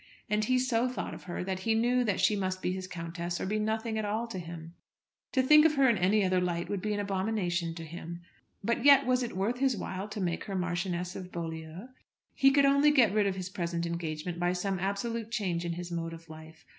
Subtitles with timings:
[0.31, 3.39] And he so thought of her that he knew that she must be his countess
[3.39, 4.73] or be nothing at all to him.
[5.33, 8.23] To think of her in any other light would be an abomination to him.
[8.63, 11.85] But yet, was it worth his while to make her Marchioness of Beaulieu?
[12.33, 15.91] He could only get rid of his present engagement by some absolute change in his
[15.91, 16.65] mode of life.